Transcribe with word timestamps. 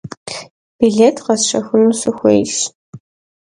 Bilêt 0.77 1.15
khesşexunu 1.25 1.91
sxuêyş. 2.01 2.55